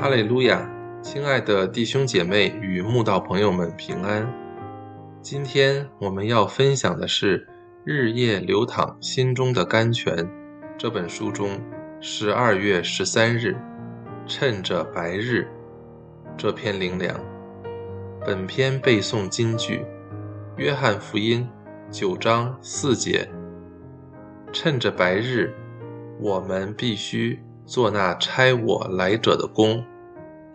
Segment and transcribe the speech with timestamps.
[0.00, 0.66] 哈利路亚，
[1.02, 4.26] 亲爱的弟兄姐妹与慕道朋友们平安。
[5.20, 7.40] 今天我们要分享的是
[7.84, 10.16] 《日夜流淌心中的甘泉》
[10.78, 11.60] 这本书中
[12.00, 13.54] 十二月十三日，
[14.26, 15.46] 趁着白日
[16.34, 17.20] 这篇灵粮。
[18.24, 19.80] 本篇背诵金句：
[20.56, 21.46] 《约翰福音》
[21.94, 23.28] 九章四节。
[24.50, 25.52] 趁着白日，
[26.18, 29.84] 我们必须做那差我来者的工。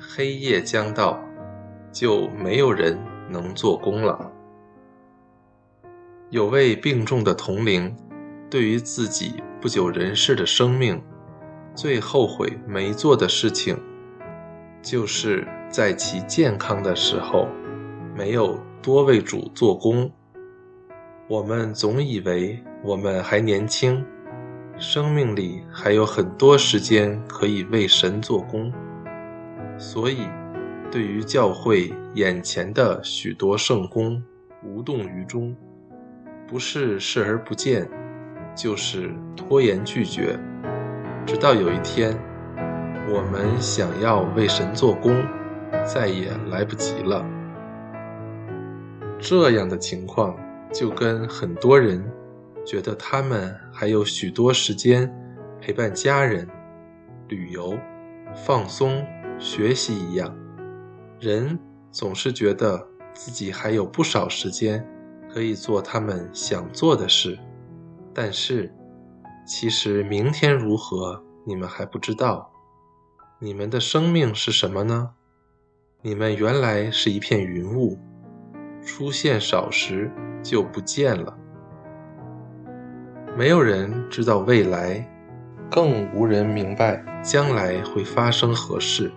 [0.00, 1.22] 黑夜将到，
[1.92, 4.32] 就没有人能做工了。
[6.30, 7.94] 有位病重的同龄，
[8.48, 11.02] 对于自己不久人世的生命，
[11.74, 13.76] 最后悔没做的事情，
[14.80, 17.46] 就是在其健康的时候，
[18.16, 20.10] 没有多为主做工。
[21.28, 24.04] 我们总以为我们还年轻，
[24.78, 28.72] 生命里还有很多时间可以为神做工，
[29.80, 30.28] 所以
[30.92, 34.22] 对于教会眼前的许多圣功，
[34.62, 35.56] 无动于衷。
[36.46, 37.88] 不是视而不见，
[38.54, 40.38] 就是拖延拒绝，
[41.24, 42.14] 直到有一天，
[43.08, 45.16] 我们想要为神做工，
[45.82, 47.24] 再也来不及了。
[49.18, 50.36] 这样的情况，
[50.74, 52.04] 就跟很多人
[52.66, 55.10] 觉得他们还有许多时间
[55.58, 56.46] 陪伴家人、
[57.28, 57.78] 旅游、
[58.34, 59.02] 放松、
[59.40, 60.32] 学习一样，
[61.18, 61.58] 人
[61.90, 64.86] 总是觉得自己还有不少时间。
[65.32, 67.38] 可以做他们想做的事，
[68.12, 68.74] 但是，
[69.46, 72.50] 其实明天如何，你们还不知道。
[73.38, 75.10] 你们的生命是什么呢？
[76.02, 77.96] 你们原来是一片云雾，
[78.84, 80.10] 出现少时
[80.42, 81.38] 就不见了。
[83.38, 85.08] 没有人知道未来，
[85.70, 89.12] 更无人明白将来会发生何事。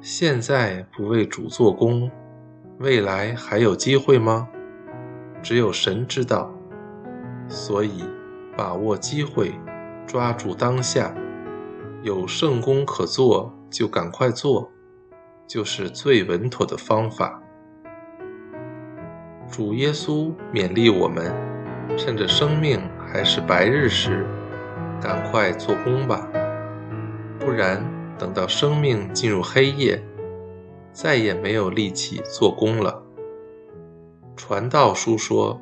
[0.00, 2.08] 现在不为主做工，
[2.78, 4.48] 未来还有机会吗？
[5.42, 6.54] 只有神知道，
[7.48, 8.04] 所以
[8.56, 9.52] 把握机会，
[10.06, 11.12] 抓住当下，
[12.02, 14.70] 有圣功可做就赶快做，
[15.48, 17.42] 就是最稳妥的方法。
[19.50, 21.34] 主耶稣勉励我们，
[21.96, 24.24] 趁着生命还是白日时，
[25.00, 26.28] 赶快做工吧，
[27.40, 27.82] 不然
[28.18, 30.02] 等到生命进入黑夜，
[30.92, 33.02] 再也没有力气做工了。
[34.36, 35.60] 传道书说：“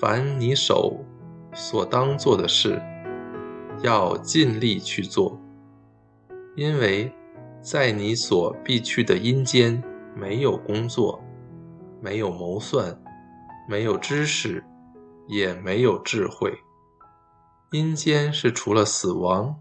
[0.00, 1.04] 凡你手
[1.52, 2.82] 所当做的事，
[3.82, 5.38] 要尽力去做，
[6.56, 7.12] 因为
[7.60, 9.82] 在你所必去的阴间，
[10.14, 11.22] 没有工作，
[12.00, 13.00] 没有谋算，
[13.68, 14.64] 没有知识，
[15.26, 16.52] 也没有智慧。
[17.72, 19.56] 阴间是除了死亡，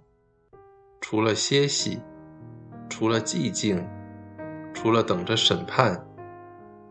[1.01, 2.01] 除了歇息，
[2.89, 3.87] 除了寂静，
[4.73, 6.03] 除了等着审判。”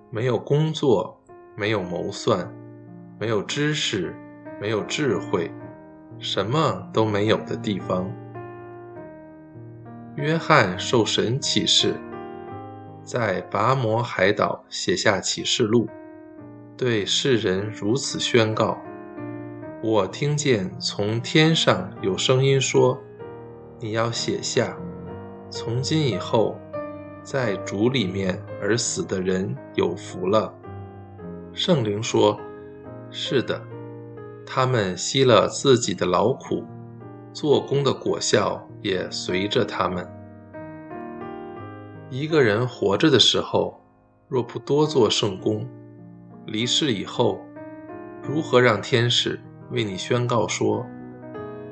[0.09, 1.21] 没有工作，
[1.56, 2.50] 没有谋算，
[3.19, 4.15] 没有知识，
[4.61, 5.50] 没有智慧，
[6.21, 8.09] 什么都没有的地方。
[10.15, 11.97] 约翰受神启示，
[13.03, 15.89] 在拔摩海岛写下启示录，
[16.77, 18.78] 对世人如此宣告
[19.83, 22.99] ：“我听见从天上有声音说，
[23.78, 24.76] 你要写下，
[25.50, 26.56] 从今以后。”
[27.26, 30.54] 在主里面而死的人有福了。
[31.53, 32.38] 圣灵说
[33.10, 33.60] ：“是的，
[34.47, 36.62] 他们吸了自己的劳苦，
[37.32, 40.09] 做工的果效也随着他们。
[42.10, 43.81] 一个人活着的时候，
[44.28, 45.69] 若不多做圣功，
[46.47, 47.41] 离世以后，
[48.22, 49.41] 如何让天使
[49.72, 50.86] 为你宣告说，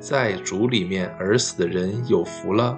[0.07, 2.77] 在主里面而死的人有福了？”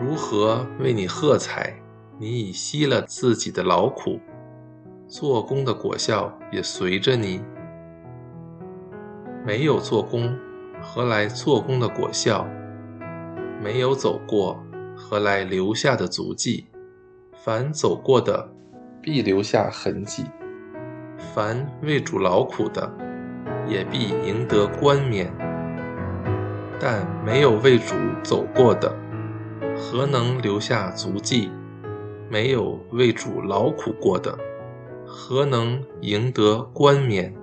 [0.00, 1.74] 如何为你喝彩？
[2.18, 4.18] 你已吸了自己的劳苦，
[5.06, 7.42] 做工的果效也随着你。
[9.44, 10.34] 没有做工，
[10.80, 12.48] 何来做工的果效？
[13.62, 14.58] 没有走过，
[14.96, 16.68] 何来留下的足迹？
[17.34, 18.50] 凡走过的，
[19.02, 20.24] 必留下痕迹；
[21.34, 22.90] 凡为主劳苦的，
[23.68, 25.30] 也必赢得冠冕。
[26.80, 28.94] 但没有为主走过的，
[29.76, 31.50] 何能留下足迹？
[32.30, 34.38] 没有为主劳苦过的，
[35.06, 37.34] 何能赢得冠冕？